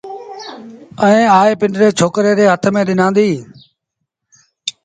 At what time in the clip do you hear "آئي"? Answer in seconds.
1.39-1.53